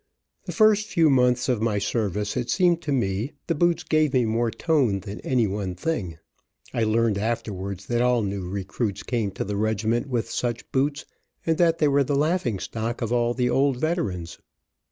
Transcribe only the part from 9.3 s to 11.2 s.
to the regiment with such boots,